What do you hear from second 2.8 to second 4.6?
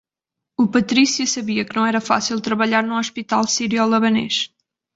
no Hospital Sírio Libanês.